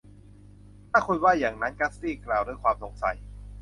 [0.91, 3.15] ถ้าคุณว่าอย่างนั้น กัสซี่กล่าวด้วยความสงสัย